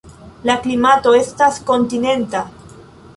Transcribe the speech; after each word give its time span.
La 0.49 0.53
klimato 0.63 1.13
estas 1.19 1.59
kontinenta. 1.69 2.43